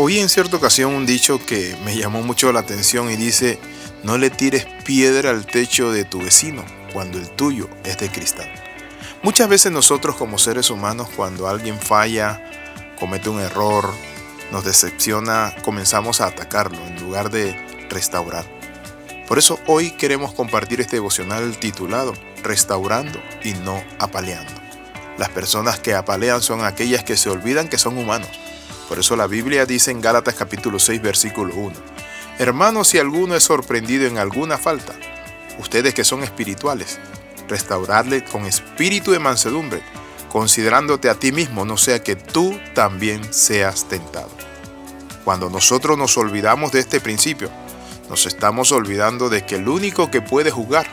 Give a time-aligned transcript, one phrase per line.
[0.00, 3.58] Oí en cierta ocasión un dicho que me llamó mucho la atención y dice,
[4.04, 8.48] no le tires piedra al techo de tu vecino cuando el tuyo es de cristal.
[9.24, 12.40] Muchas veces nosotros como seres humanos cuando alguien falla,
[12.96, 13.92] comete un error,
[14.52, 17.56] nos decepciona, comenzamos a atacarlo en lugar de
[17.90, 18.44] restaurar.
[19.26, 24.52] Por eso hoy queremos compartir este devocional titulado Restaurando y no apaleando.
[25.18, 28.30] Las personas que apalean son aquellas que se olvidan que son humanos
[28.88, 31.74] por eso la Biblia dice en Gálatas capítulo 6 versículo 1,
[32.38, 34.94] Hermanos, si alguno es sorprendido en alguna falta,
[35.58, 36.98] ustedes que son espirituales,
[37.48, 39.82] restaurarle con espíritu de mansedumbre,
[40.30, 44.30] considerándote a ti mismo, no sea que tú también seas tentado.
[45.24, 47.50] Cuando nosotros nos olvidamos de este principio,
[48.08, 50.86] nos estamos olvidando de que el único que puede juzgar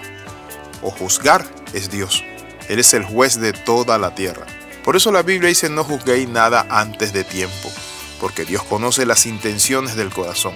[0.81, 2.23] o juzgar es Dios.
[2.67, 4.45] Él es el juez de toda la tierra.
[4.84, 7.71] Por eso la Biblia dice no juzguéis nada antes de tiempo,
[8.19, 10.53] porque Dios conoce las intenciones del corazón.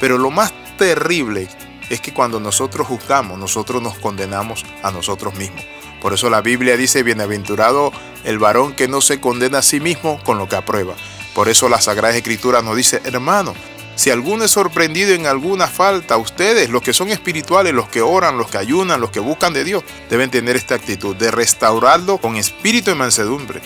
[0.00, 1.48] Pero lo más terrible
[1.88, 5.64] es que cuando nosotros juzgamos, nosotros nos condenamos a nosotros mismos.
[6.00, 7.92] Por eso la Biblia dice, bienaventurado
[8.24, 10.94] el varón que no se condena a sí mismo con lo que aprueba.
[11.34, 13.54] Por eso la Sagrada Escritura nos dice, hermano,
[13.94, 18.36] si alguno es sorprendido en alguna falta, ustedes, los que son espirituales, los que oran,
[18.36, 22.36] los que ayunan, los que buscan de Dios, deben tener esta actitud de restaurarlo con
[22.36, 23.62] espíritu de mansedumbre.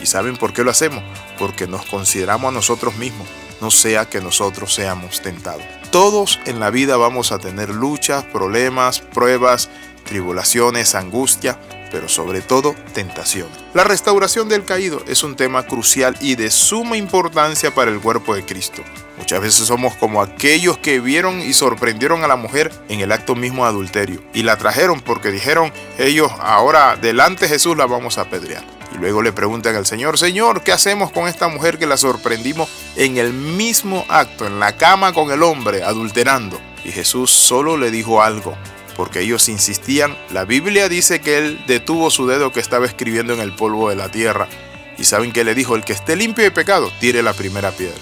[0.00, 1.02] ¿Y saben por qué lo hacemos?
[1.38, 3.26] Porque nos consideramos a nosotros mismos,
[3.60, 5.62] no sea que nosotros seamos tentados.
[5.90, 9.70] Todos en la vida vamos a tener luchas, problemas, pruebas,
[10.04, 11.58] tribulaciones, angustia,
[11.90, 13.56] pero sobre todo tentaciones.
[13.72, 18.34] La restauración del caído es un tema crucial y de suma importancia para el cuerpo
[18.34, 18.82] de Cristo.
[19.16, 23.36] Muchas veces somos como aquellos que vieron y sorprendieron a la mujer en el acto
[23.36, 28.18] mismo de adulterio y la trajeron porque dijeron ellos ahora delante de Jesús la vamos
[28.18, 28.73] a apedrear.
[28.94, 32.68] Y luego le preguntan al Señor, Señor, ¿qué hacemos con esta mujer que la sorprendimos
[32.96, 36.60] en el mismo acto, en la cama con el hombre, adulterando?
[36.84, 38.56] Y Jesús solo le dijo algo,
[38.96, 40.16] porque ellos insistían.
[40.30, 43.96] La Biblia dice que él detuvo su dedo que estaba escribiendo en el polvo de
[43.96, 44.48] la tierra.
[44.96, 47.98] Y saben que le dijo, el que esté limpio de pecado, tire la primera piedra.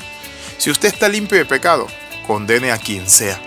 [0.59, 1.87] Si usted está limpio de pecado,
[2.27, 3.41] condene a quien sea.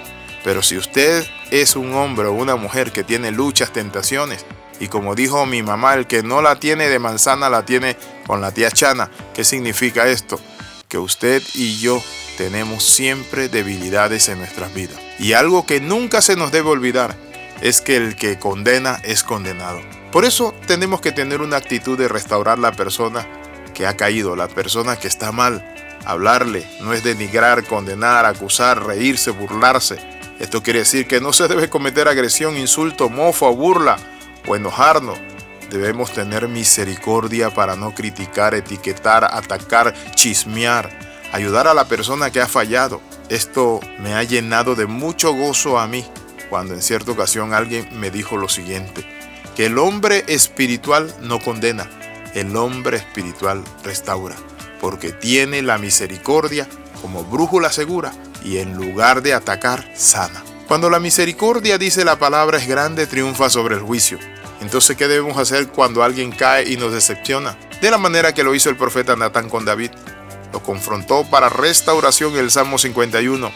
[0.44, 4.46] Pero si usted es un hombre o una mujer que tiene luchas, tentaciones,
[4.80, 7.96] y como dijo mi mamá, el que no la tiene de manzana la tiene
[8.28, 9.10] con la tía Chana.
[9.34, 10.40] ¿Qué significa esto?
[10.88, 12.02] Que usted y yo
[12.38, 14.98] tenemos siempre debilidades en nuestras vidas.
[15.20, 17.16] Y algo que nunca se nos debe olvidar
[17.62, 19.82] es que el que condena es condenado.
[20.12, 23.26] Por eso tenemos que tener una actitud de restaurar la persona
[23.74, 25.64] que ha caído, la persona que está mal.
[26.06, 29.98] Hablarle no es denigrar, condenar, acusar, reírse, burlarse.
[30.40, 33.98] Esto quiere decir que no se debe cometer agresión, insulto, mofo, burla
[34.48, 35.18] o enojarnos.
[35.70, 40.90] Debemos tener misericordia para no criticar, etiquetar, atacar, chismear,
[41.32, 43.02] ayudar a la persona que ha fallado.
[43.30, 46.06] Esto me ha llenado de mucho gozo a mí
[46.50, 49.06] cuando en cierta ocasión alguien me dijo lo siguiente,
[49.56, 51.90] que el hombre espiritual no condena,
[52.34, 54.36] el hombre espiritual restaura,
[54.80, 56.68] porque tiene la misericordia
[57.02, 58.14] como brújula segura
[58.44, 60.45] y en lugar de atacar, sana.
[60.68, 64.18] Cuando la misericordia, dice la palabra, es grande, triunfa sobre el juicio.
[64.62, 67.56] Entonces, ¿qué debemos hacer cuando alguien cae y nos decepciona?
[67.82, 69.92] De la manera que lo hizo el profeta Natán con David.
[70.52, 73.52] Lo confrontó para restauración en el Salmo 51.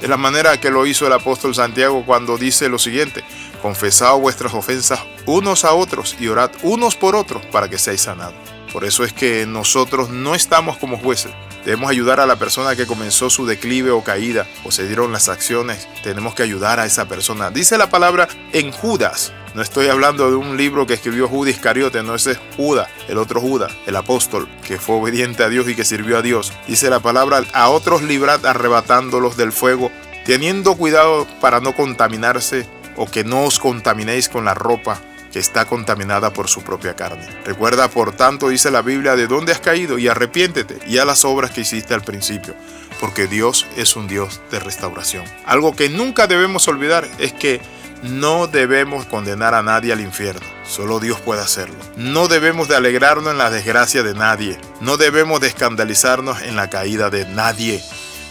[0.00, 3.24] De la manera que lo hizo el apóstol Santiago cuando dice lo siguiente,
[3.60, 8.34] confesad vuestras ofensas unos a otros y orad unos por otros para que seáis sanados.
[8.72, 11.32] Por eso es que nosotros no estamos como jueces.
[11.64, 15.28] Debemos ayudar a la persona que comenzó su declive o caída o se dieron las
[15.28, 15.86] acciones.
[16.02, 17.50] Tenemos que ayudar a esa persona.
[17.50, 19.32] Dice la palabra en Judas.
[19.54, 23.18] No estoy hablando de un libro que escribió Judas Iscariote, no ese es Judas, el
[23.18, 26.54] otro Judas, el apóstol, que fue obediente a Dios y que sirvió a Dios.
[26.66, 29.92] Dice la palabra, a otros librad arrebatándolos del fuego,
[30.24, 32.66] teniendo cuidado para no contaminarse
[32.96, 35.02] o que no os contaminéis con la ropa
[35.32, 37.26] que está contaminada por su propia carne.
[37.44, 41.24] Recuerda, por tanto, dice la Biblia, de dónde has caído y arrepiéntete y a las
[41.24, 42.54] obras que hiciste al principio,
[43.00, 45.24] porque Dios es un Dios de restauración.
[45.46, 47.60] Algo que nunca debemos olvidar es que
[48.02, 51.76] no debemos condenar a nadie al infierno, solo Dios puede hacerlo.
[51.96, 56.68] No debemos de alegrarnos en la desgracia de nadie, no debemos de escandalizarnos en la
[56.68, 57.82] caída de nadie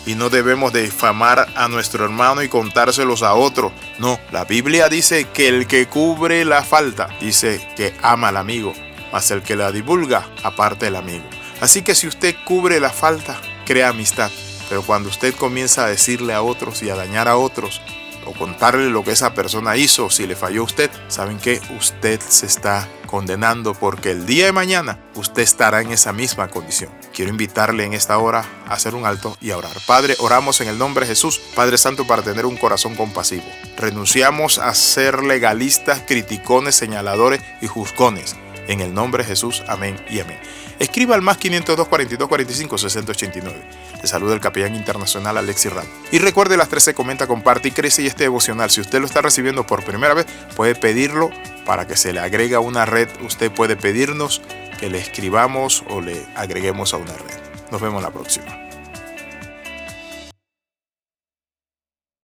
[0.06, 3.72] y no debemos de difamar a nuestro hermano y contárselos a otro.
[4.00, 8.74] No, la Biblia dice que el que cubre la falta dice que ama al amigo,
[9.12, 11.26] mas el que la divulga aparte el amigo.
[11.60, 14.32] Así que si usted cubre la falta, crea amistad.
[14.70, 17.82] Pero cuando usted comienza a decirle a otros y a dañar a otros,
[18.26, 22.20] o contarle lo que esa persona hizo, si le falló a usted, saben que usted
[22.20, 26.90] se está condenando, porque el día de mañana usted estará en esa misma condición.
[27.14, 29.76] Quiero invitarle en esta hora a hacer un alto y a orar.
[29.86, 33.44] Padre, oramos en el nombre de Jesús, Padre Santo, para tener un corazón compasivo.
[33.78, 38.38] Renunciamos a ser legalistas, criticones, señaladores y juzgones.
[38.68, 40.40] En el nombre de Jesús, amén y amén.
[40.82, 43.62] Escriba al más 502 42 45 689.
[44.02, 45.84] Le saluda el capellán internacional Alexi Rad.
[46.12, 48.72] Y recuerde las 13, comenta, comparte y crece y este devocional.
[48.72, 50.26] Si usted lo está recibiendo por primera vez,
[50.56, 51.30] puede pedirlo
[51.68, 53.08] para que se le agregue a una red.
[53.24, 54.42] Usted puede pedirnos
[54.80, 57.38] que le escribamos o le agreguemos a una red.
[57.70, 58.71] Nos vemos la próxima.